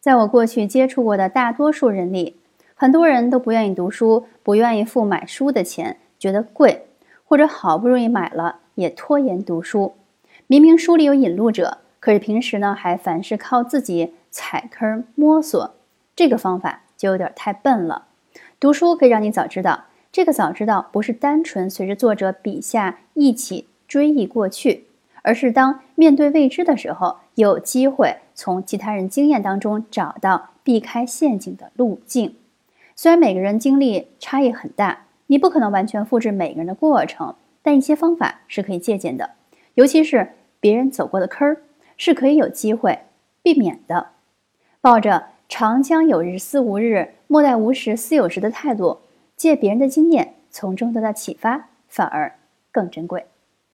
[0.00, 2.36] 在我过去接触过的大多数人里，
[2.74, 6.86] 很多人都不愿意读书，不愿意付买书的钱，觉得贵，
[7.24, 9.94] 或者好不容易买了也拖延读书。
[10.46, 15.74] 明明书里有引路者，可是平时呢还凡事靠自己踩坑摸索，
[16.14, 18.06] 这个方法就有点太笨了。
[18.60, 24.87] 读书可以让你早知道，这个早知道不是单纯随着作者笔下一起追忆过去。
[25.22, 32.36] 而是当面对未知的时候，有机会从其他人经验当中找到避开陷阱的路径。
[32.94, 39.30] 虽然每个人经历差异很大，你不可能完全复制每个人的过程，但一些方法是可以借鉴的。
[39.74, 41.62] 尤其是别人走过的坑儿，
[41.96, 42.98] 是可以有机会
[43.42, 44.08] 避免的。
[44.80, 48.98] 抱着“长江有日思无日，莫待无时思有时”的态度，
[49.36, 52.32] 借别人的经验，从中得到启发，反而
[52.72, 53.26] 更珍贵。